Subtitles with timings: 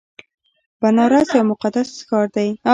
[0.79, 2.47] بنارس یو مقدس ښار دی.